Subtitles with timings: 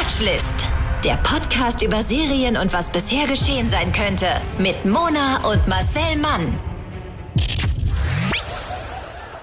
[0.00, 0.66] Watchlist.
[1.04, 4.28] Der Podcast über Serien und was bisher geschehen sein könnte.
[4.58, 6.58] Mit Mona und Marcel Mann.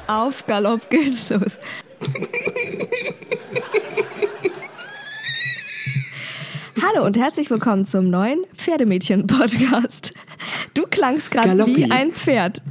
[0.07, 1.59] Auf Galopp geht's los.
[6.81, 10.12] Hallo und herzlich willkommen zum neuen Pferdemädchen-Podcast.
[10.74, 12.63] Du klangst gerade wie ein Pferd.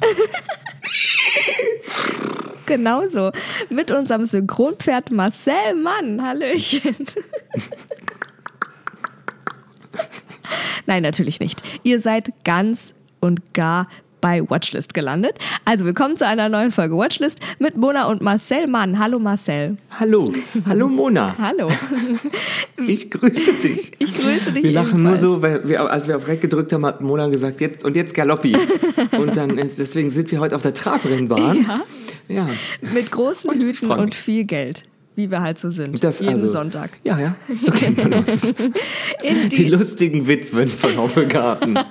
[2.67, 3.31] Genauso.
[3.71, 6.23] Mit unserem Synchronpferd Marcel Mann.
[6.23, 6.97] Hallöchen.
[10.87, 11.63] Nein, natürlich nicht.
[11.83, 13.89] Ihr seid ganz und gar
[14.21, 15.39] bei Watchlist gelandet.
[15.65, 18.99] Also willkommen zu einer neuen Folge Watchlist mit Mona und Marcel Mann.
[18.99, 19.77] Hallo Marcel.
[20.01, 20.33] Hallo,
[20.67, 21.37] hallo Mona.
[21.39, 21.69] Hallo.
[22.89, 23.93] Ich grüße dich.
[23.99, 25.23] Ich grüße dich Wir lachen ebenfalls.
[25.23, 27.95] nur so, weil wir, als wir auf Rec gedrückt haben, hat Mona gesagt, jetzt und
[27.97, 28.57] jetzt Galoppi.
[29.19, 31.65] Und dann deswegen sind wir heute auf der Trabrennbahn.
[31.69, 31.83] Ja.
[32.29, 32.49] Ja.
[32.95, 34.83] Mit großen Und Hüten und viel Geld.
[35.15, 36.05] Wie wir halt so sind.
[36.05, 36.91] Das jeden also, Sonntag.
[37.03, 38.53] Ja, ja, so kennt man uns.
[39.23, 41.79] Die die, lustigen Witwen von Hofegarten.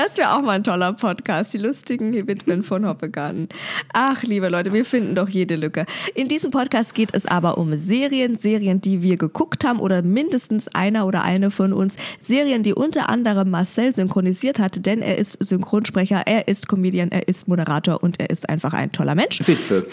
[0.00, 1.52] das wäre auch mal ein toller Podcast.
[1.52, 3.50] Die lustigen Witwen von Hoppegarten.
[3.92, 5.84] Ach, liebe Leute, wir finden doch jede Lücke.
[6.14, 8.38] In diesem Podcast geht es aber um Serien.
[8.38, 11.96] Serien, die wir geguckt haben oder mindestens einer oder eine von uns.
[12.18, 17.28] Serien, die unter anderem Marcel synchronisiert hat, denn er ist Synchronsprecher, er ist Comedian, er
[17.28, 19.46] ist Moderator und er ist einfach ein toller Mensch.
[19.46, 19.84] Witwe.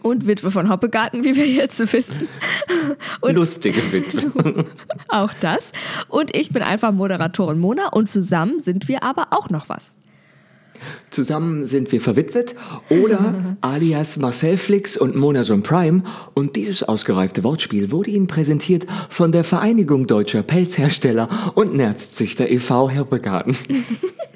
[0.00, 2.28] Und Witwe von Hoppegarten, wie wir jetzt wissen.
[3.20, 4.64] Und Lustige Witwe.
[5.08, 5.72] Auch das.
[6.08, 9.96] Und ich bin einfach Moderatorin Mona und zusammen sind wir aber auch noch was.
[11.10, 12.56] Zusammen sind wir verwitwet
[12.88, 16.02] oder alias Marcel Flix und Monason Prime.
[16.34, 22.94] Und dieses ausgereifte Wortspiel wurde Ihnen präsentiert von der Vereinigung Deutscher Pelzhersteller und Nerzzüchter e.V.
[22.94, 23.56] Hoppegarten.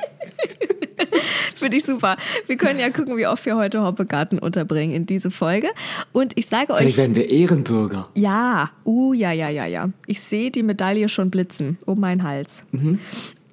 [1.57, 2.17] Finde ich super.
[2.47, 5.69] Wir können ja gucken, wie oft wir heute Hoppegarten unterbringen in diese Folge.
[6.13, 8.09] Und ich sage Vielleicht euch, werden wir Ehrenbürger.
[8.15, 9.91] ja, uh, ja, ja, ja, ja.
[10.07, 12.63] Ich sehe die Medaille schon blitzen um meinen Hals.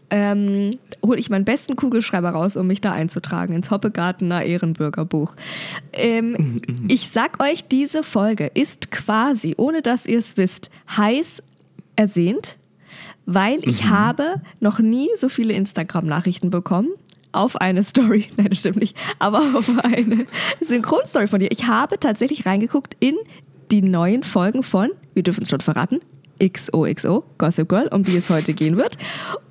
[0.10, 0.72] Ähm,
[1.04, 5.36] hole ich meinen besten Kugelschreiber raus, um mich da einzutragen ins Hoppegartener Ehrenbürgerbuch.
[5.92, 11.42] Ähm, ich sag euch, diese Folge ist quasi, ohne dass ihr es wisst, heiß
[11.96, 12.58] ersehnt,
[13.26, 16.90] weil ich habe noch nie so viele Instagram-Nachrichten bekommen
[17.34, 20.26] auf eine Story, nein, das stimmt nicht, aber auf eine
[20.62, 21.52] Synchronstory von dir.
[21.52, 23.16] Ich habe tatsächlich reingeguckt in
[23.72, 26.00] die neuen Folgen von, wir dürfen es schon verraten,
[26.40, 28.98] XOXO, Gossip Girl, um die es heute gehen wird.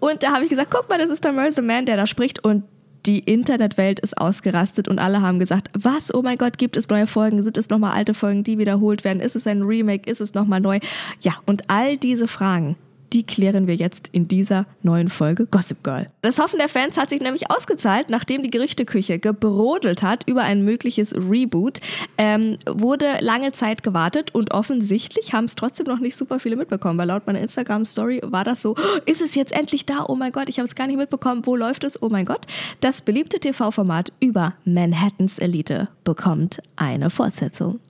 [0.01, 2.45] Und da habe ich gesagt, guck mal, das ist der Mercer Man, der da spricht
[2.45, 2.65] und
[3.07, 7.09] die Internetwelt ist ausgerastet und alle haben gesagt, was, oh mein Gott, gibt es neue
[7.09, 7.43] Folgen?
[7.43, 9.21] Sind es nochmal alte Folgen, die wiederholt werden?
[9.21, 10.09] Ist es ein Remake?
[10.09, 10.79] Ist es nochmal neu?
[11.21, 12.77] Ja, und all diese Fragen,
[13.13, 16.09] die klären wir jetzt in dieser neuen Folge Gossip Girl.
[16.23, 20.65] Das Hoffen der Fans hat sich nämlich ausgezahlt, nachdem die Gerüchteküche gebrodelt hat über ein
[20.65, 21.81] mögliches Reboot,
[22.19, 26.99] ähm, wurde lange Zeit gewartet und offensichtlich haben es trotzdem noch nicht super viele mitbekommen,
[26.99, 30.07] weil laut meiner Instagram-Story war das so, "Oh, ist es jetzt endlich da?
[30.09, 31.43] Oh mein Gott, ich habe es gar nicht mitbekommen.
[31.45, 32.01] Wo läuft es?
[32.03, 32.47] Oh mein Gott.
[32.81, 37.81] Das beliebte TV-Format über Manhattans Elite bekommt eine Fortsetzung.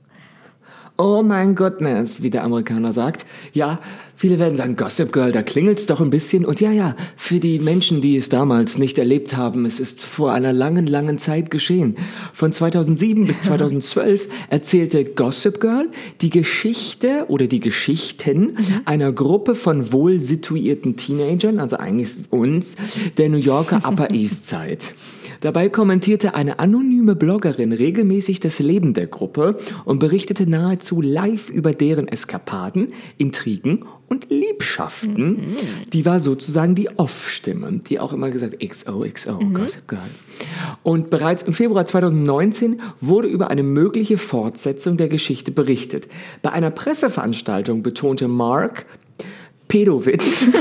[0.98, 3.24] Oh mein Goodness, wie der Amerikaner sagt.
[3.54, 3.80] Ja,
[4.14, 6.44] viele werden sagen, Gossip Girl, da klingelt's doch ein bisschen.
[6.44, 10.32] Und ja, ja, für die Menschen, die es damals nicht erlebt haben, es ist vor
[10.32, 11.96] einer langen, langen Zeit geschehen.
[12.34, 15.88] Von 2007 bis 2012 erzählte Gossip Girl
[16.20, 18.54] die Geschichte oder die Geschichten
[18.84, 22.76] einer Gruppe von wohl situierten Teenagern, also eigentlich uns,
[23.16, 24.92] der New Yorker Upper East Side.
[25.42, 31.72] Dabei kommentierte eine anonyme Bloggerin regelmäßig das Leben der Gruppe und berichtete nahezu live über
[31.72, 35.56] deren Eskapaden, Intrigen und Liebschaften.
[35.92, 40.00] Die war sozusagen die Off-Stimme, die auch immer gesagt XOXO, Gossip Girl.
[40.84, 46.06] Und bereits im Februar 2019 wurde über eine mögliche Fortsetzung der Geschichte berichtet.
[46.42, 48.86] Bei einer Presseveranstaltung betonte Mark
[49.66, 50.46] Pedowitz.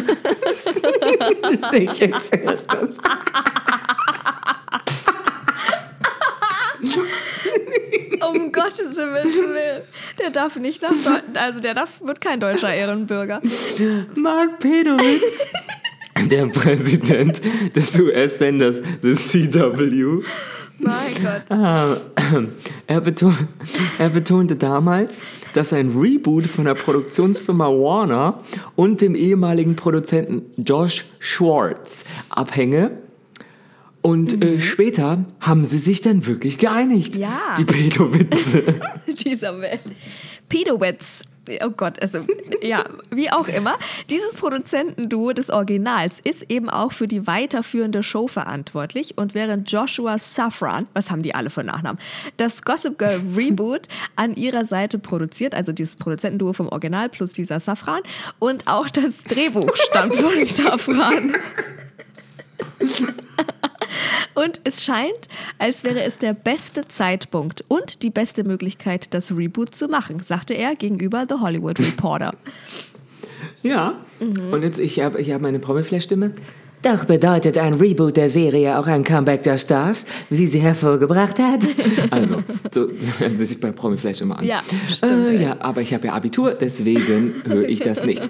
[1.71, 2.97] ich erklär's das.
[8.35, 9.81] Um Gottes Willen.
[10.19, 13.41] Der darf nicht nach Deutschland, also der darf, wird kein deutscher Ehrenbürger.
[14.15, 15.45] Mark Pedowitz,
[16.29, 17.41] der Präsident
[17.75, 20.21] des US-Senders The CW,
[20.77, 21.43] Mein Gott.
[21.49, 21.97] ah,
[22.87, 23.35] er, beton,
[23.99, 25.23] er betonte damals,
[25.53, 28.41] dass ein Reboot von der Produktionsfirma Warner
[28.75, 32.91] und dem ehemaligen Produzenten Josh Schwartz abhänge.
[34.01, 37.15] Und äh, später haben sie sich dann wirklich geeinigt.
[37.15, 37.55] Ja.
[37.57, 38.63] Die Pedowitze.
[39.07, 39.81] Dieser Welt.
[40.49, 41.21] Pedowitz.
[41.63, 42.25] oh Gott, also
[42.61, 43.77] ja, wie auch immer.
[44.09, 49.17] Dieses Produzentenduo des Originals ist eben auch für die weiterführende Show verantwortlich.
[49.17, 51.99] Und während Joshua Safran, was haben die alle für Nachnamen,
[52.37, 57.59] das Gossip Girl Reboot an ihrer Seite produziert, also dieses Produzentenduo vom Original plus dieser
[57.59, 58.01] Safran
[58.39, 61.33] und auch das Drehbuch stammt von Safran.
[64.33, 69.75] Und es scheint, als wäre es der beste Zeitpunkt und die beste Möglichkeit, das Reboot
[69.75, 72.33] zu machen, sagte er gegenüber The Hollywood Reporter.
[73.63, 74.53] Ja, mhm.
[74.53, 76.31] und jetzt, ich habe ich hab meine Promiflash-Stimme.
[76.83, 81.61] Doch bedeutet ein Reboot der Serie auch ein Comeback der Stars, wie sie hervorgebracht hat.
[82.09, 82.37] Also,
[82.71, 82.87] so
[83.19, 84.45] hören sie sich bei Promiflash immer an.
[84.45, 84.61] Ja,
[84.95, 88.27] stimmt, äh, ja aber ich habe ja Abitur, deswegen höre ich das nicht.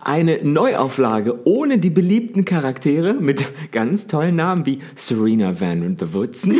[0.00, 6.56] Eine Neuauflage ohne die beliebten Charaktere mit ganz tollen Namen wie Serena Van der Woodsen.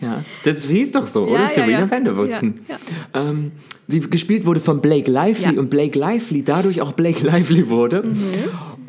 [0.00, 1.42] ja, das hieß doch so, Ja, oder?
[1.42, 1.90] ja, Serena ja.
[1.90, 2.60] Van der Woodsen.
[2.68, 2.76] Ja,
[3.20, 3.52] Ähm,
[3.86, 5.60] die gespielt wurde von Blake Lively Ja.
[5.60, 8.02] und Blake Lively dadurch auch Blake Lively wurde.
[8.04, 8.16] Mhm.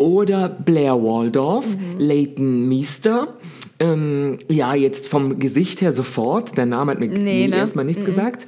[0.02, 1.68] Oder Blair Waldorf,
[2.00, 3.36] Leighton Meester.
[3.80, 6.58] Ähm, ja, jetzt vom Gesicht her sofort.
[6.58, 7.56] Der Name hat mir Nee, ne?
[7.56, 8.48] erstmal nichts gesagt.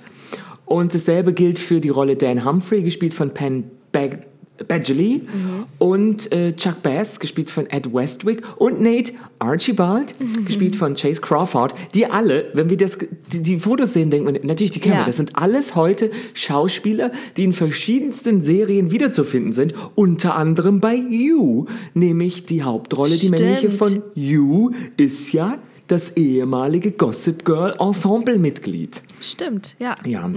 [0.66, 4.22] Und dasselbe gilt für die Rolle Dan Humphrey, gespielt von Penn Bag
[4.68, 5.22] Badgley.
[5.24, 5.66] Mhm.
[5.80, 8.42] Und äh, Chuck Bass, gespielt von Ed Westwick.
[8.58, 10.46] Und Nate Archibald, Mhm.
[10.46, 11.74] gespielt von Chase Crawford.
[11.96, 12.98] Die alle, wenn wir das,
[13.32, 15.00] die, die Fotos sehen, denkt man, natürlich, die kennen wir.
[15.02, 15.06] Ja.
[15.06, 19.74] Das sind alles heute Schauspieler, die in verschiedensten Serien wiederzufinden sind.
[19.96, 21.66] Unter anderem bei You.
[21.94, 23.74] Nämlich die Hauptrolle, die männliche Stimmt.
[23.74, 25.58] von You, ist ja
[25.88, 29.02] das ehemalige Gossip Girl Ensemble-Mitglied.
[29.20, 29.96] Stimmt, ja.
[30.06, 30.30] Ja.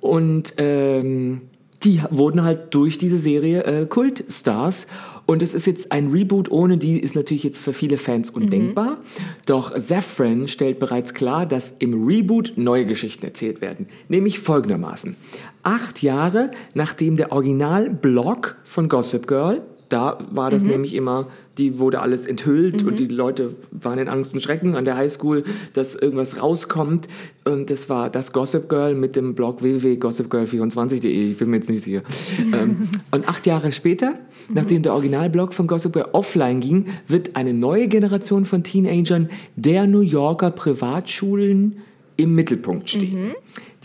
[0.00, 1.40] Und ähm,
[1.84, 4.86] die wurden halt durch diese Serie äh, Kultstars.
[5.26, 8.98] Und es ist jetzt ein Reboot ohne die, ist natürlich jetzt für viele Fans undenkbar.
[9.46, 13.88] Doch Safran stellt bereits klar, dass im Reboot neue Geschichten erzählt werden.
[14.08, 15.16] Nämlich folgendermaßen.
[15.62, 21.28] Acht Jahre nachdem der Original-Blog von Gossip Girl, da war das nämlich immer,
[21.58, 25.44] die wurde alles enthüllt und die Leute waren in Angst und Schrecken an der Highschool,
[25.74, 27.08] dass irgendwas rauskommt.
[27.44, 31.82] Und das war das Gossip Girl mit dem Blog www.gossipgirl24.de, ich bin mir jetzt nicht
[31.82, 32.02] sicher.
[32.38, 34.14] ähm, und acht Jahre später,
[34.52, 39.86] nachdem der Originalblog von Gossip Girl offline ging, wird eine neue Generation von Teenagern der
[39.86, 41.76] New Yorker Privatschulen
[42.16, 43.34] im Mittelpunkt stehen.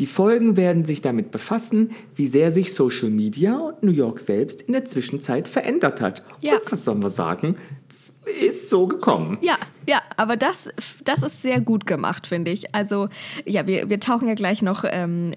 [0.02, 4.64] Die Folgen werden sich damit befassen, wie sehr sich Social Media und New York selbst
[4.64, 6.24] in der Zwischenzeit verändert hat.
[6.40, 6.56] Ja.
[6.56, 7.56] Und was sollen wir sagen?
[7.88, 8.12] Es
[8.42, 9.38] ist so gekommen.
[9.42, 9.58] Ja,
[9.88, 10.70] ja, aber das,
[11.04, 12.74] das ist sehr gut gemacht, finde ich.
[12.74, 13.10] Also,
[13.46, 15.34] ja, wir, wir tauchen ja gleich noch ähm,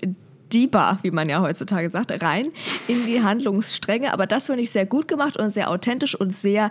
[0.51, 2.51] deeper, wie man ja heutzutage sagt, rein
[2.89, 4.15] in die Handlungsstränge.
[4.15, 6.71] Aber das finde ich sehr gut gemacht und sehr authentisch und sehr.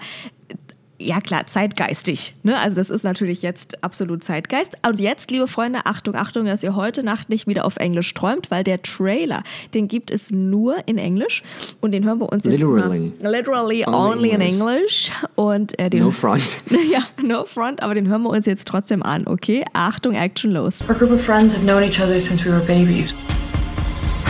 [1.04, 2.34] Ja klar, zeitgeistig.
[2.44, 2.58] Ne?
[2.58, 4.78] Also das ist natürlich jetzt absolut Zeitgeist.
[4.88, 8.50] Und jetzt, liebe Freunde, Achtung, Achtung, dass ihr heute Nacht nicht wieder auf Englisch träumt,
[8.50, 11.44] weil der Trailer, den gibt es nur in Englisch
[11.82, 13.12] und den hören wir uns jetzt Literally.
[13.22, 14.62] mal literally Only only in English.
[14.62, 16.60] English und äh, den No front.
[16.92, 19.66] ja, no front, aber den hören wir uns jetzt trotzdem an, okay?
[19.74, 20.82] Achtung, Action los.
[20.88, 23.14] Our group of friends have known each other since we were babies.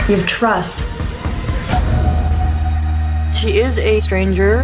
[0.07, 0.81] We have trust.
[3.33, 4.63] She is a stranger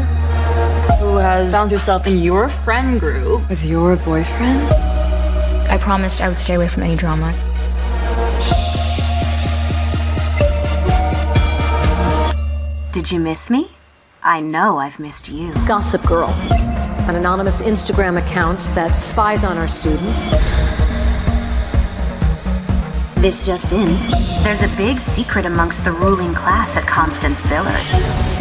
[1.00, 3.48] who has found herself in your friend group.
[3.50, 4.62] With your boyfriend?
[5.70, 7.34] I promised I would stay away from any drama.
[12.92, 13.70] Did you miss me?
[14.24, 15.54] I know I've missed you.
[15.68, 16.30] Gossip Girl,
[17.08, 20.32] an anonymous Instagram account that spies on our students.
[23.22, 23.96] This just in.
[24.44, 28.39] There's a big secret amongst the ruling class at Constance Billard.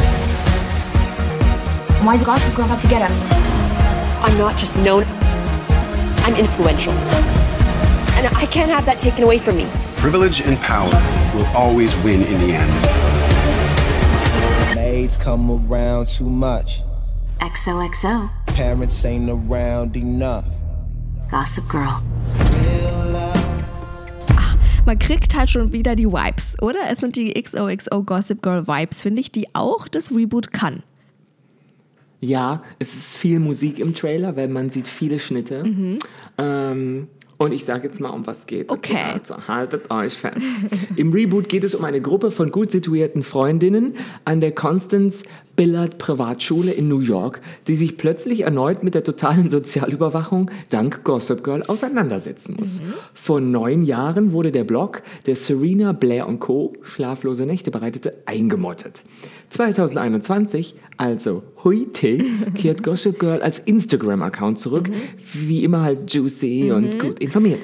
[2.03, 3.29] Why does Gossip Girl have to get us?
[4.23, 5.05] I'm not just known,
[6.25, 6.93] I'm influential.
[6.93, 9.67] And I can't have that taken away from me.
[9.97, 10.89] Privilege and power
[11.35, 12.73] will always win in the end.
[14.77, 16.83] Maids come around too much.
[17.41, 18.31] XOXO.
[18.47, 20.47] Parents ain't around enough.
[21.31, 22.01] Gossip Girl.
[24.87, 26.89] Man kriegt halt schon wieder die Vibes, oder?
[26.89, 30.85] Es sind die XOXO Gossip Girl Vibes, finde ich, die auch das Reboot kann.
[32.21, 35.63] Ja, es ist viel Musik im Trailer, weil man sieht viele Schnitte.
[36.37, 37.09] Ähm,
[37.39, 38.69] und ich sage jetzt mal, um was geht.
[38.71, 38.99] Okay.
[39.13, 40.45] Also haltet euch fest.
[40.97, 43.95] Im Reboot geht es um eine Gruppe von gut situierten Freundinnen
[44.25, 45.23] an der Constance
[45.59, 51.43] Billard Privatschule in New York, die sich plötzlich erneut mit der totalen Sozialüberwachung dank Gossip
[51.43, 52.81] Girl auseinandersetzen muss.
[53.13, 56.75] Vor neun Jahren wurde der Blog, der Serena Blair Co.
[56.83, 59.03] schlaflose Nächte bereitete, eingemottet.
[59.49, 62.19] 2021, also heute,
[62.55, 64.89] kehrt Gossip Girl als Instagram-Account zurück,
[65.33, 67.61] wie immer halt juicy und gut informiert.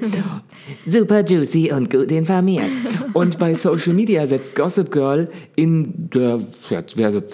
[0.87, 2.71] Super juicy und gut informiert.
[3.13, 7.27] Und bei Social Media setzt Gossip Girl in der Verse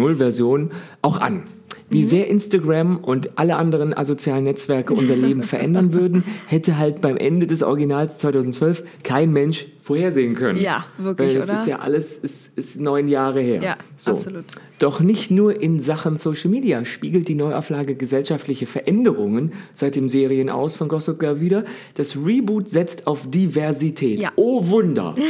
[0.00, 0.70] 2.0-Version
[1.02, 1.44] auch an.
[1.92, 7.16] Wie sehr Instagram und alle anderen asozialen Netzwerke unser Leben verändern würden, hätte halt beim
[7.16, 10.60] Ende des Originals 2012 kein Mensch vorhersehen können.
[10.60, 11.58] Ja, wirklich, Weil das oder?
[11.58, 13.60] ist ja alles ist, ist neun Jahre her.
[13.60, 14.12] Ja, so.
[14.12, 14.44] absolut.
[14.78, 20.48] Doch nicht nur in Sachen Social Media spiegelt die Neuauflage gesellschaftliche Veränderungen seit dem Serien
[20.48, 21.64] aus von Gossip Girl wieder.
[21.94, 24.20] Das Reboot setzt auf Diversität.
[24.20, 24.30] Ja.
[24.36, 25.16] Oh Wunder!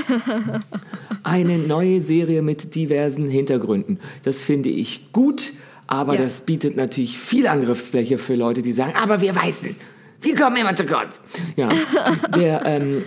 [1.23, 3.99] Eine neue Serie mit diversen Hintergründen.
[4.23, 5.53] Das finde ich gut,
[5.87, 6.23] aber Ja.
[6.23, 9.75] das bietet natürlich viel Angriffsfläche für Leute, die sagen, aber wir Weißen,
[10.23, 11.21] wir kommen immer zu kurz.
[11.57, 11.69] Ja,
[12.37, 13.03] der ähm,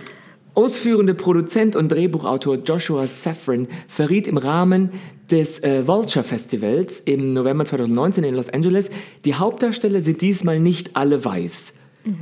[0.54, 4.90] ausführende Produzent und Drehbuchautor Joshua Safran verriet im Rahmen
[5.30, 8.90] des äh, Vulture Festivals im November 2019 in Los Angeles,
[9.24, 11.72] die Hauptdarsteller sind diesmal nicht alle weiß.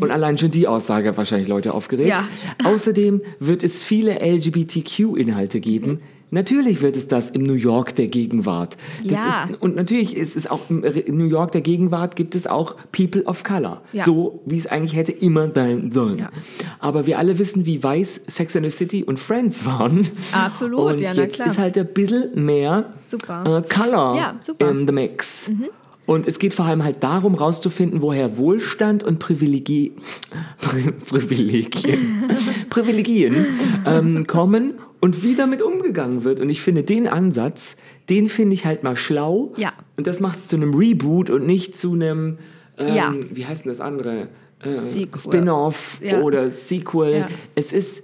[0.01, 2.09] Und allein schon die Aussage hat wahrscheinlich Leute aufgeregt.
[2.09, 2.23] Ja.
[2.65, 6.01] Außerdem wird es viele LGBTQ-Inhalte geben.
[6.35, 8.79] Natürlich wird es das im New York der Gegenwart.
[9.05, 9.45] Das Ja.
[9.51, 13.23] ist, und natürlich ist es auch im New York der Gegenwart gibt es auch People
[13.25, 13.83] of Color.
[13.93, 14.03] Ja.
[14.05, 16.21] So wie es eigentlich hätte immer sein sollen.
[16.21, 16.31] Ja.
[16.79, 20.09] Aber wir alle wissen, wie weiß Sex and the City und Friends waren.
[20.33, 21.49] Absolut, und ja, na jetzt klar.
[21.49, 23.45] ist halt ein bisschen mehr Super.
[23.59, 24.73] äh, Color Ja, super.
[24.73, 24.81] Mhm.
[24.81, 25.51] in the mix.
[26.05, 29.93] Und es geht vor allem halt darum, rauszufinden, woher Wohlstand und Privilegie,
[30.61, 32.25] Pri Privilegien,
[32.71, 33.47] Privilegien
[33.87, 36.41] ähm, kommen und wie damit umgegangen wird.
[36.41, 37.77] Und ich finde den Ansatz,
[38.11, 39.53] den finde ich halt mal schlau.
[39.57, 39.73] Ja.
[39.97, 42.39] Und das macht es zu einem Reboot und nicht zu einem,
[42.79, 43.15] ähm, Ja.
[43.31, 44.29] wie heißt denn das andere?
[44.61, 44.79] Äh.
[45.17, 46.21] Spin-off Ja.
[46.21, 47.13] oder Sequel.
[47.21, 47.29] Ja.
[47.55, 48.03] Es ist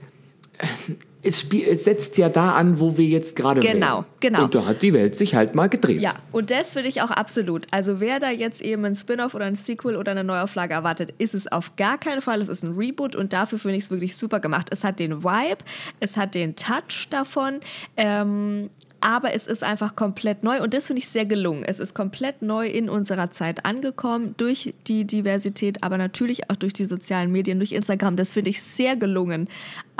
[1.22, 4.04] es, spiel, es setzt ja da an, wo wir jetzt gerade Genau, wären.
[4.20, 4.44] genau.
[4.44, 6.00] Und da hat die Welt sich halt mal gedreht.
[6.00, 7.66] Ja, und das finde ich auch absolut.
[7.70, 11.34] Also wer da jetzt eben ein Spin-off oder ein Sequel oder eine Neuauflage erwartet, ist
[11.34, 12.40] es auf gar keinen Fall.
[12.40, 14.68] Es ist ein Reboot und dafür finde ich es wirklich super gemacht.
[14.70, 15.58] Es hat den Vibe,
[16.00, 17.60] es hat den Touch davon.
[17.96, 18.70] Ähm,
[19.00, 21.62] aber es ist einfach komplett neu und das finde ich sehr gelungen.
[21.64, 26.72] Es ist komplett neu in unserer Zeit angekommen durch die Diversität, aber natürlich auch durch
[26.72, 28.16] die sozialen Medien, durch Instagram.
[28.16, 29.48] Das finde ich sehr gelungen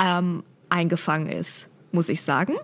[0.03, 2.55] ähm, eingefangen ist, muss ich sagen.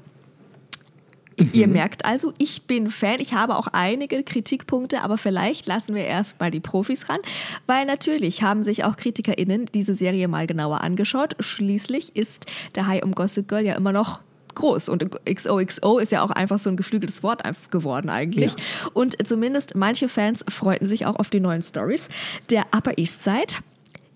[1.53, 3.21] Ihr merkt also, ich bin Fan.
[3.21, 7.19] Ich habe auch einige Kritikpunkte, aber vielleicht lassen wir erst mal die Profis ran,
[7.67, 11.35] weil natürlich haben sich auch KritikerInnen diese Serie mal genauer angeschaut.
[11.41, 14.21] Schließlich ist der High um Gossip Girl ja immer noch
[14.55, 18.53] groß und XOXO ist ja auch einfach so ein geflügeltes Wort geworden eigentlich.
[18.93, 22.09] Und zumindest manche Fans freuten sich auch auf die neuen Stories
[22.51, 23.55] der Upper East Side.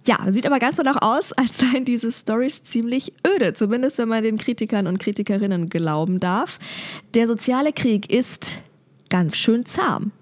[0.09, 4.23] Ja, sieht aber ganz danach aus, als seien diese Stories ziemlich öde, zumindest wenn man
[4.25, 6.59] den Kritikern und Kritikerinnen glauben darf.
[7.13, 8.57] Der soziale Krieg ist
[9.11, 10.13] ganz schön zahm.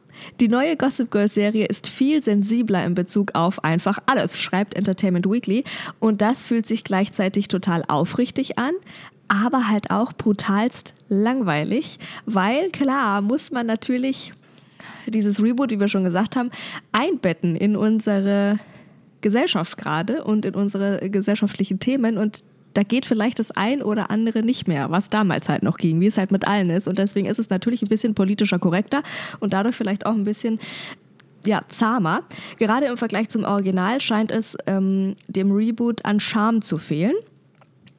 [0.41, 5.31] Die neue Gossip Girl Serie ist viel sensibler in Bezug auf einfach alles, schreibt Entertainment
[5.31, 5.63] Weekly.
[6.01, 8.73] Und das fühlt sich gleichzeitig total aufrichtig an,
[9.29, 14.33] aber halt auch brutalst langweilig, weil klar muss man natürlich
[15.07, 16.51] dieses Reboot, wie wir schon gesagt haben,
[16.91, 18.59] einbetten in unsere
[19.27, 24.45] Gesellschaft gerade und in unsere gesellschaftlichen Themen und da geht vielleicht das ein oder andere
[24.45, 26.87] nicht mehr, was damals halt noch ging, wie es halt mit allen ist.
[26.87, 29.03] Und deswegen ist es natürlich ein bisschen politischer korrekter
[29.41, 30.61] und dadurch vielleicht auch ein bisschen
[31.45, 32.23] ja, zahmer.
[32.59, 37.15] Gerade im Vergleich zum Original scheint es ähm, dem Reboot an Charme zu fehlen.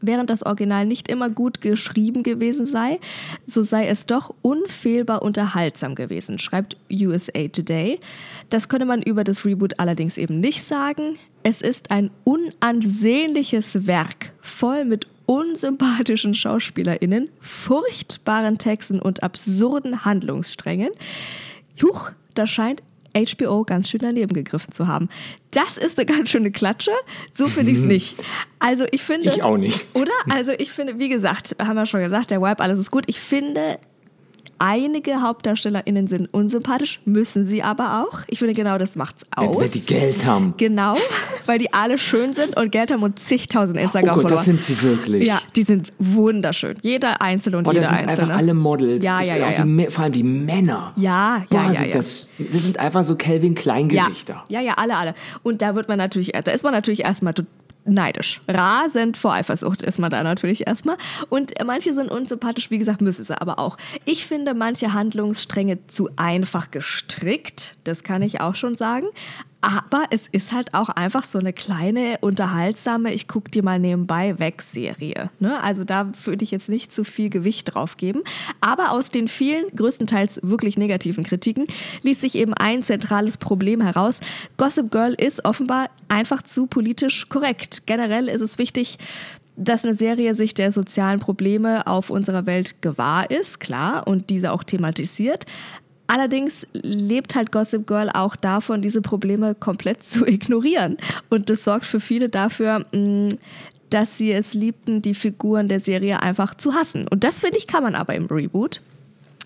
[0.07, 2.99] Während das Original nicht immer gut geschrieben gewesen sei,
[3.45, 7.99] so sei es doch unfehlbar unterhaltsam gewesen, schreibt USA Today.
[8.49, 11.17] Das könne man über das Reboot allerdings eben nicht sagen.
[11.43, 20.91] Es ist ein unansehnliches Werk, voll mit unsympathischen SchauspielerInnen, furchtbaren Texten und absurden Handlungssträngen.
[21.83, 22.81] Huch, da scheint
[23.25, 25.09] HBO ganz schön daneben gegriffen zu haben.
[25.51, 26.91] Das ist eine ganz schöne Klatsche.
[27.33, 28.15] So finde ich es nicht.
[28.59, 29.29] Also ich finde.
[29.29, 29.85] Ich auch nicht.
[29.93, 30.11] Oder?
[30.29, 33.05] Also ich finde, wie gesagt, haben wir schon gesagt, der Vibe, alles ist gut.
[33.07, 33.79] Ich finde,
[34.59, 38.19] einige HauptdarstellerInnen sind unsympathisch, müssen sie aber auch.
[38.27, 39.55] Ich finde, genau das macht's aus.
[39.55, 40.53] Weil die Geld haben.
[40.57, 40.93] Genau,
[41.45, 44.29] weil die alle schön sind und Geld haben und zigtausend Oh Instagram-Follower.
[44.29, 45.25] Gott, das sind sie wirklich.
[45.25, 46.77] Ja, die sind wunderschön.
[46.81, 48.23] Jeder Einzelne und Boah, jeder das sind Einzelne.
[48.33, 49.05] einfach alle Models.
[49.05, 49.63] Ja, das ja, ja, ja.
[49.63, 50.93] Die, vor allem die Männer.
[50.95, 51.97] Ja, Boah, ja, ja, sind ja.
[51.97, 54.43] Das, das sind einfach so Calvin Klein Gesichter.
[54.49, 55.13] Ja, ja, ja, alle, alle.
[55.43, 57.43] Und da wird man natürlich, da ist man natürlich erstmal to-
[57.87, 58.41] neidisch.
[58.47, 60.97] Rasend vor Eifersucht ist man da natürlich erstmal.
[61.29, 63.77] Und manche sind unsympathisch, wie gesagt, müssen sie aber auch.
[64.05, 67.77] Ich finde manche Handlungsstränge zu einfach gestrickt.
[67.83, 69.07] Das kann ich auch schon sagen.
[69.67, 74.39] Aber es ist halt auch einfach so eine kleine, unterhaltsame, ich gucke die mal nebenbei
[74.39, 75.29] weg Serie.
[75.39, 75.61] Ne?
[75.61, 78.21] Also da würde ich jetzt nicht zu viel Gewicht drauf geben.
[78.61, 81.67] Aber aus den vielen, größtenteils wirklich negativen Kritiken
[82.01, 84.21] ließ sich eben ein zentrales Problem heraus.
[84.55, 87.87] Gossip Girl ist offenbar einfach zu politisch korrekt.
[87.87, 88.97] Generell ist es wichtig,
[89.57, 94.53] dass eine Serie sich der sozialen Probleme auf unserer Welt gewahr ist, klar, und diese
[94.53, 95.45] auch thematisiert.
[96.07, 100.97] Allerdings lebt halt Gossip Girl auch davon, diese Probleme komplett zu ignorieren.
[101.29, 103.29] Und das sorgt für viele dafür, mm,
[103.89, 107.07] dass sie es liebten, die Figuren der Serie einfach zu hassen.
[107.07, 108.81] Und das finde ich kann man aber im Reboot.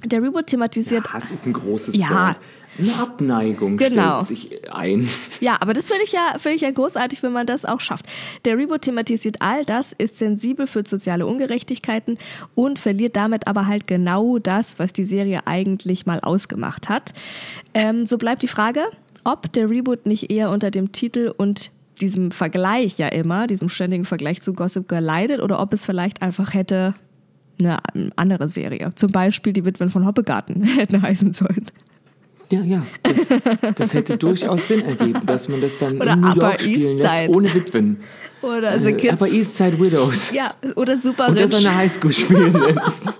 [0.05, 1.05] Der Reboot thematisiert.
[1.07, 2.09] Ja, Hass ist ein großes Ja.
[2.09, 2.37] Wort.
[2.79, 4.21] Eine Abneigung Genau.
[4.21, 5.07] stellt sich ein.
[5.41, 8.05] Ja, aber das finde ich, ja, finde ich ja großartig, wenn man das auch schafft.
[8.45, 12.17] Der Reboot thematisiert all das, ist sensibel für soziale Ungerechtigkeiten
[12.55, 17.13] und verliert damit aber halt genau das, was die Serie eigentlich mal ausgemacht hat.
[17.73, 18.83] Ähm, so bleibt die Frage,
[19.23, 24.05] ob der Reboot nicht eher unter dem Titel und diesem Vergleich ja immer, diesem ständigen
[24.05, 26.95] Vergleich zu Gossip Girl leidet oder ob es vielleicht einfach hätte
[27.65, 27.79] eine
[28.15, 31.65] andere Serie, zum Beispiel die Witwen von Hoppegarten hätten heißen sollen.
[32.51, 32.85] Ja, ja.
[33.03, 33.29] Das,
[33.75, 36.99] das hätte durchaus Sinn ergeben, dass man das dann Oder in New Upper York spielen
[36.99, 37.97] East lässt, ohne Witwen.
[38.41, 39.13] Oder The Äh, Kids.
[39.13, 40.31] Aber East Side Widows.
[40.33, 43.03] Ja, oder Super Und das an der Highschool spielen lässt.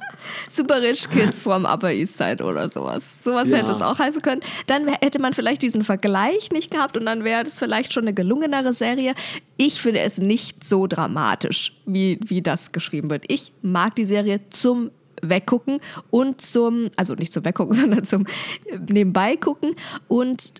[0.49, 3.23] Super Rich Kids vom Upper East Side oder sowas.
[3.23, 3.57] Sowas Ja.
[3.57, 4.41] hätte es auch heißen können.
[4.67, 8.13] Dann hätte man vielleicht diesen Vergleich nicht gehabt und dann wäre das vielleicht schon eine
[8.13, 9.13] gelungenere Serie.
[9.57, 13.25] Ich finde es nicht so dramatisch, wie, wie das geschrieben wird.
[13.27, 14.91] Ich mag die Serie zum
[15.23, 18.25] Weggucken und zum, also nicht zum Weggucken, sondern zum
[18.65, 19.75] äh, Nebenbei gucken
[20.07, 20.53] und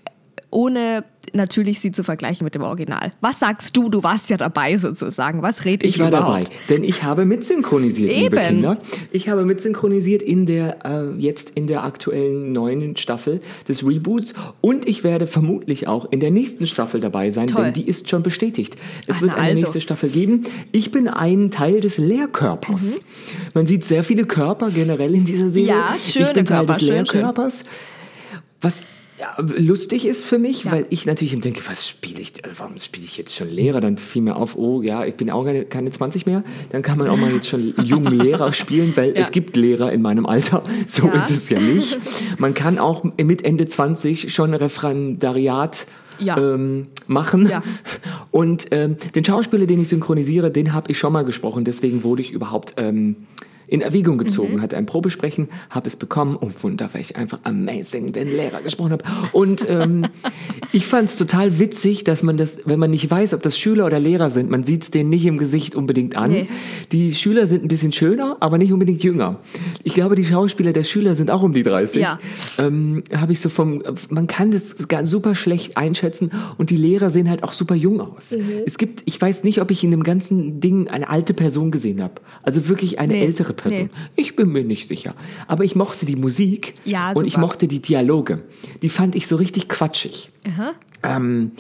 [0.52, 3.12] ohne natürlich sie zu vergleichen mit dem Original.
[3.22, 3.90] Was sagst du?
[3.90, 5.42] Du warst ja dabei sozusagen.
[5.42, 6.50] Was rede ich, Ich war überhaupt?
[6.50, 8.46] dabei, denn ich habe mitsynchronisiert, liebe Eben.
[8.48, 8.78] Kinder.
[9.12, 14.88] Ich habe mitsynchronisiert in der äh, jetzt in der aktuellen neuen Staffel des Reboots und
[14.88, 17.66] ich werde vermutlich auch in der nächsten Staffel dabei sein, Toll.
[17.66, 18.76] denn die ist schon bestätigt.
[19.08, 19.56] Es Ah, wird eine also.
[19.56, 20.46] nächste Staffel geben.
[20.72, 22.98] Ich bin ein Teil des Lehrkörpers.
[23.00, 23.04] Mhm.
[23.54, 25.70] Man sieht sehr viele Körper generell in dieser Serie.
[25.70, 27.16] Ja, schöne ich bin Teil Körper, des schön, schön.
[27.22, 27.64] Lehrkörpers.
[28.62, 28.82] Was
[29.22, 33.06] ja, lustig ist für mich, weil ich natürlich denke, was spiele ich, also warum spiele
[33.06, 33.80] ich jetzt schon Lehrer?
[33.80, 36.44] Dann fiel mir auf, oh ja, ich bin auch keine, keine 20 mehr.
[36.72, 40.02] Dann kann man auch mal jetzt schon jungen Lehrer spielen, weil es gibt Lehrer in
[40.02, 40.64] meinem Alter.
[40.88, 41.14] So Ja.
[41.14, 42.00] ist es ja nicht.
[42.40, 45.86] Man kann auch mit Ende 20 schon Referendariat
[46.20, 46.38] Ja.
[46.38, 47.48] ähm, machen.
[47.48, 47.62] Ja.
[48.32, 51.64] Und ähm, den Schauspieler, den ich synchronisiere, den habe ich schon mal gesprochen.
[51.64, 53.16] Deswegen wurde ich überhaupt ähm,
[53.72, 54.56] in Erwägung gezogen.
[54.56, 54.62] Mhm.
[54.62, 56.38] Hatte ein Probesprechen, habe es bekommen.
[56.40, 59.06] Oh Wunder, weil ich einfach amazing den Lehrer gesprochen habe.
[59.32, 60.06] Und ähm,
[60.74, 63.86] ich fand es total witzig, dass man das, wenn man nicht weiß, ob das Schüler
[63.86, 66.32] oder Lehrer sind, man sieht es denen nicht im Gesicht unbedingt an.
[66.32, 66.48] Nee.
[66.92, 69.40] Die Schüler sind ein bisschen schöner, aber nicht unbedingt jünger.
[69.84, 72.02] Ich glaube, die Schauspieler der Schüler sind auch um die 30.
[72.02, 72.20] Ja.
[72.58, 77.30] Ähm, habe ich so vom, man kann das super schlecht einschätzen und die Lehrer sehen
[77.30, 78.32] halt auch super jung aus.
[78.32, 78.64] Mhm.
[78.66, 82.02] Es gibt, ich weiß nicht, ob ich in dem ganzen Ding eine alte Person gesehen
[82.04, 82.16] habe.
[82.44, 83.24] Also wirklich eine Nee.
[83.24, 83.84] ältere Person.
[83.84, 84.12] Nee.
[84.16, 85.16] Ich bin mir nicht sicher.
[85.48, 88.44] Aber ich mochte die Musik Ja, und ich mochte die Dialoge.
[88.82, 90.30] Die fand ich so richtig quatschig.
[90.48, 90.74] Aha.
[91.04, 91.52] Ähm,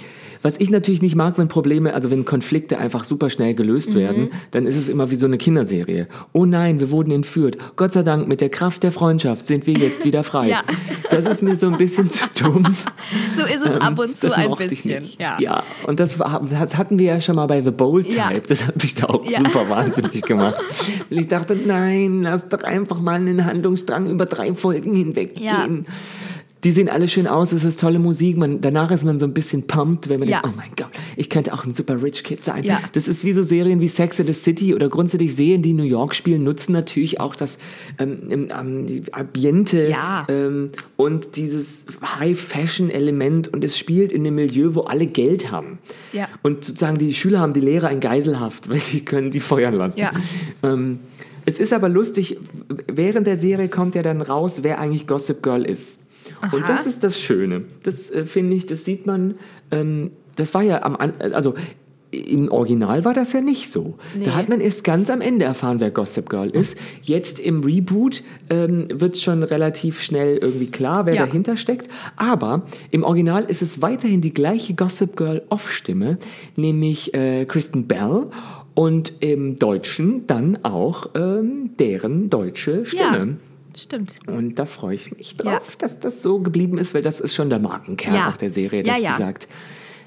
[0.43, 3.95] was ich natürlich nicht mag, wenn Probleme, also wenn Konflikte einfach super schnell gelöst Mhm.
[3.95, 6.07] werden, dann ist es immer wie so eine Kinderserie.
[6.33, 7.57] Oh nein, wir wurden entführt.
[7.75, 10.47] Gott sei Dank, mit der Kraft der Freundschaft sind wir jetzt wieder frei.
[10.51, 10.63] Ja.
[11.11, 12.63] Das ist mir so ein bisschen zu dumm.
[13.35, 15.03] So ist es ab und zu Ähm, das ein bisschen.
[15.19, 15.37] Ja.
[15.39, 18.17] ja, und das, das hatten wir ja schon mal bei The Bold Type.
[18.17, 18.31] Ja.
[18.47, 20.55] Das hat mich da auch super wahnsinnig gemacht.
[21.09, 25.85] Und ich dachte, nein, lass doch einfach mal einen Handlungsstrang über drei Folgen hinweggehen.
[26.63, 28.37] Die sehen alle schön aus, es ist tolle Musik.
[28.37, 30.41] Man, danach ist man so ein bisschen pumped, wenn man Ja.
[30.41, 32.63] denkt, oh mein Gott, ich könnte auch ein super Rich Kid sein.
[32.63, 32.79] Ja.
[32.93, 35.81] Das ist wie so Serien wie Sex in the City oder grundsätzlich Serien, die New
[35.83, 37.57] York spielen, nutzen natürlich auch das
[37.97, 40.27] ähm, ähm, Ambiente Ja.
[40.29, 41.85] ähm, und dieses
[42.19, 45.79] High-Fashion-Element und es spielt in einem Milieu, wo alle Geld haben.
[46.13, 46.27] Ja.
[46.43, 49.99] Und sozusagen die Schüler haben die Lehrer in Geiselhaft, weil die können die feuern lassen.
[49.99, 50.11] Ja.
[50.63, 50.99] Ähm,
[51.45, 52.37] es ist aber lustig,
[52.87, 56.00] während der Serie kommt ja dann raus, wer eigentlich Gossip Girl ist.
[56.51, 56.67] Und Aha.
[56.67, 57.63] das ist das Schöne.
[57.83, 59.35] Das äh, finde ich, das sieht man,
[59.71, 60.97] ähm, das war ja am,
[61.33, 61.55] also
[62.11, 63.95] im Original war das ja nicht so.
[64.17, 64.25] Nee.
[64.25, 66.77] Da hat man erst ganz am Ende erfahren, wer Gossip Girl ist.
[67.03, 71.25] Jetzt im Reboot ähm, wird schon relativ schnell irgendwie klar, wer Ja.
[71.25, 71.87] dahinter steckt.
[72.17, 76.17] Aber im Original ist es weiterhin die gleiche Gossip Girl Off-Stimme,
[76.57, 78.25] nämlich äh, Kristen Bell.
[78.73, 83.17] Und im Deutschen dann auch ähm, deren deutsche Stimme.
[83.17, 83.27] Ja,
[83.81, 84.19] stimmt.
[84.27, 85.75] Und da freue ich mich drauf, Ja.
[85.79, 88.29] dass das so geblieben ist, weil das ist schon der Markenkern Ja.
[88.29, 89.11] auch der Serie, dass ja.
[89.11, 89.47] die sagt,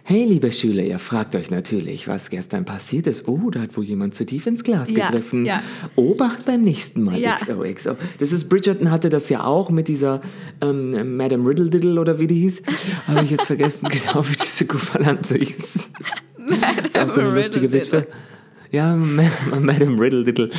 [0.06, 3.26] Hey, liebe Schüler, ihr fragt euch natürlich, was gestern passiert ist.
[3.26, 5.46] Oh, da hat wohl jemand zu tief ins Glas gegriffen.
[5.46, 5.62] ja.
[5.96, 7.37] Obacht beim nächsten Mal, Ja.
[7.37, 7.96] XOXO.
[8.18, 10.20] Das ist, Bridgerton hatte das ja auch mit dieser
[10.60, 12.62] ähm, Madame Riddle Diddle oder wie die hieß.
[13.06, 15.74] Habe ich jetzt vergessen, genau wie diese Gouvernante hieß.
[16.88, 18.06] ist auch so eine lustige Witwe.
[18.72, 20.50] Ja, Ma- Madame Riddle Diddle.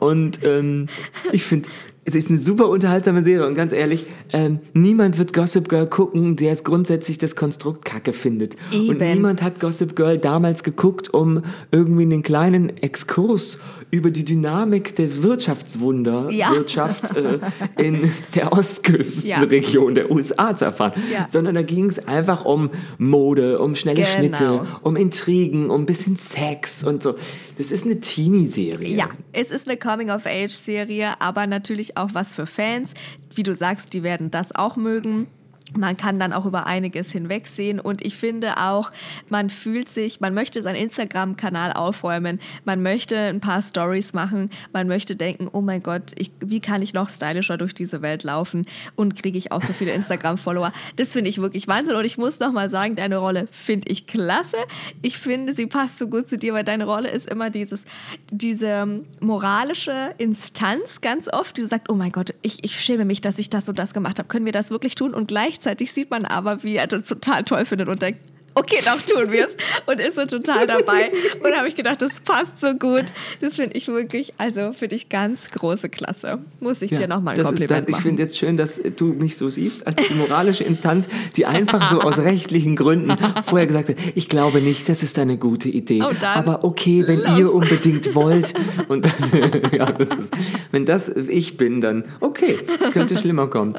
[0.00, 0.86] Und ähm,
[1.30, 1.68] ich finde,
[2.06, 6.36] es ist eine super unterhaltsame Serie und ganz ehrlich, ähm, niemand wird Gossip Girl gucken,
[6.36, 8.56] der es grundsätzlich das Konstrukt kacke findet.
[8.72, 9.12] Und Eben.
[9.14, 13.58] niemand hat Gossip Girl damals geguckt, um irgendwie einen kleinen Exkurs
[13.90, 16.52] über die Dynamik der Wirtschaftswunder, Ja.
[16.52, 17.38] Wirtschaft äh,
[17.82, 21.26] in der Ostküstenregion der USA zu erfahren, Ja.
[21.30, 24.08] sondern da ging es einfach um Mode, um schnelle Genau.
[24.08, 27.14] Schnitte, um Intrigen, um ein bisschen Sex und so.
[27.56, 28.96] Das ist eine Teenie-Serie.
[28.96, 32.94] Ja, es ist eine Coming-of-Age-Serie, aber natürlich auch was für Fans.
[33.34, 35.26] Wie du sagst, die werden das auch mögen.
[35.72, 38.92] Man kann dann auch über einiges hinwegsehen und ich finde auch,
[39.30, 44.88] man fühlt sich, man möchte seinen Instagram-Kanal aufräumen, man möchte ein paar Stories machen, man
[44.88, 48.66] möchte denken, oh mein Gott, ich, wie kann ich noch stylischer durch diese Welt laufen
[48.94, 50.70] und kriege ich auch so viele Instagram-Follower.
[50.96, 54.06] Das finde ich wirklich Wahnsinn und ich muss noch mal sagen, deine Rolle finde ich
[54.06, 54.58] klasse.
[55.00, 57.86] Ich finde, sie passt so gut zu dir, weil deine Rolle ist immer dieses,
[58.30, 63.38] diese moralische Instanz ganz oft, die sagt, oh mein Gott, ich, ich schäme mich, dass
[63.38, 64.28] ich das und das gemacht habe.
[64.28, 65.14] Können wir das wirklich tun?
[65.14, 67.88] Und gleichzeitig sieht man aber, wie er das total toll findet.
[67.88, 68.20] Und denkt,
[68.54, 71.10] okay, doch tun wir es und ist so total dabei.
[71.42, 73.06] Und habe ich gedacht, das passt so gut.
[73.40, 76.38] Das finde ich wirklich, also finde ich ganz große Klasse.
[76.60, 78.02] Muss ich dir nochmal ein das Kompliment ist das, Ich machen.
[78.02, 82.00] finde jetzt schön, dass du mich so siehst als die moralische Instanz, die einfach so
[82.00, 86.02] aus rechtlichen Gründen vorher gesagt hat, ich glaube nicht, das ist eine gute Idee.
[86.02, 87.38] Oh, Aber okay, wenn los.
[87.38, 88.54] ihr unbedingt wollt
[88.88, 90.32] und dann, ja, das ist,
[90.70, 93.74] wenn das ich bin, dann okay, es könnte schlimmer kommen.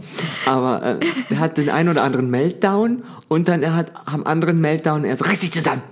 [0.46, 4.62] Aber äh, er hat den einen oder anderen Meltdown und dann er hat am anderen
[4.66, 5.84] Meltdown, er so, reiß dich zusammen.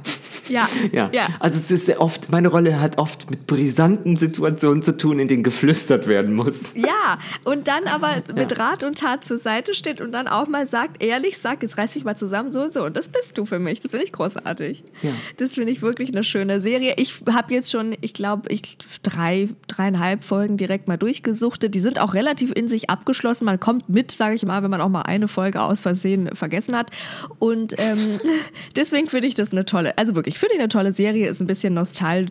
[0.47, 1.09] Ja, Ja.
[1.13, 1.23] ja.
[1.39, 5.27] also es ist sehr oft, meine Rolle hat oft mit brisanten Situationen zu tun, in
[5.27, 6.73] denen geflüstert werden muss.
[6.75, 10.65] Ja, und dann aber mit Rat und Tat zur Seite steht und dann auch mal
[10.65, 12.83] sagt, ehrlich sagt, jetzt reiß dich mal zusammen, so und so.
[12.83, 13.79] Und das bist du für mich.
[13.79, 14.83] Das finde ich großartig.
[15.01, 15.11] Ja.
[15.37, 16.93] Das finde ich wirklich eine schöne Serie.
[16.97, 21.75] Ich habe jetzt schon, ich glaube, ich drei, dreieinhalb Folgen direkt mal durchgesuchtet.
[21.75, 23.45] Die sind auch relativ in sich abgeschlossen.
[23.45, 26.75] Man kommt mit, sage ich mal, wenn man auch mal eine Folge aus Versehen vergessen
[26.75, 26.91] hat.
[27.39, 28.19] Und ähm,
[28.75, 31.47] deswegen finde ich das eine tolle, also wirklich, finde ich eine tolle Serie, ist ein
[31.47, 32.27] bisschen nostal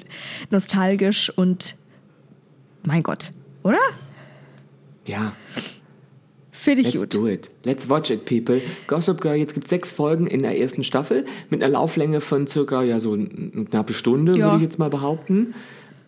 [0.50, 1.76] nostalgisch und
[2.84, 3.78] mein Gott, oder?
[5.06, 5.32] Ja,
[6.54, 7.14] Finde ich let's gut.
[7.14, 7.50] do it.
[7.64, 8.60] Let's watch it, people.
[8.86, 12.46] Gossip Girl, jetzt gibt es sechs Folgen in der ersten Staffel mit einer Lauflänge von
[12.46, 13.26] circa ja, so eine
[13.68, 14.44] knappe Stunde, Ja.
[14.44, 15.54] würde ich jetzt mal behaupten.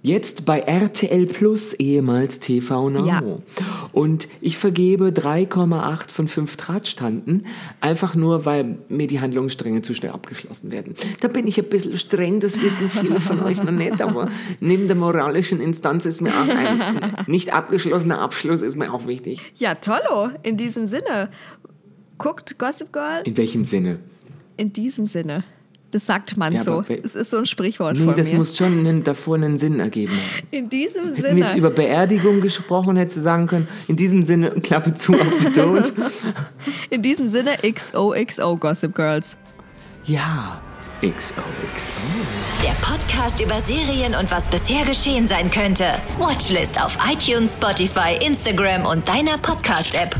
[0.07, 3.07] Jetzt bei RTL Plus, ehemals TV Now.
[3.07, 3.23] Ja.
[3.93, 7.47] Und ich vergebe 3,8 von 5 Drahtstanden,
[7.81, 10.95] einfach nur, weil mir die Handlungsstränge zu schnell abgeschlossen werden.
[11.23, 14.29] Da bin ich ein bisschen streng, das wissen viele von euch noch nicht, aber
[14.61, 19.40] neben der moralischen Instanz ist mir auch ein nicht abgeschlossener Abschluss ist mir auch wichtig.
[19.55, 20.29] Ja, tollo.
[20.43, 21.31] In diesem Sinne.
[22.19, 24.01] Guckt Gossip Girl In welchem Sinne?
[24.57, 25.45] in diesem Sinne.
[25.94, 26.83] Das sagt man Ja, so.
[27.04, 28.38] Es ist so ein Sprichwort Nee, von das mir.
[28.38, 30.48] muss schon einen, davor einen Sinn ergeben haben.
[30.50, 31.40] in diesem Hätten wir Sinne.
[31.40, 35.92] jetzt über Beerdigung gesprochen, hättest du sagen können, in diesem Sinne, Klappe zu auf Tod.
[36.90, 39.37] In diesem Sinne XOXO Gossip Girls.
[40.04, 40.61] Ja,
[41.00, 41.92] XOXO.
[42.64, 45.87] Der Podcast über Serien und was bisher geschehen sein könnte.
[46.18, 50.16] Watchlist auf iTunes, Spotify, Instagram und deiner Podcast-App.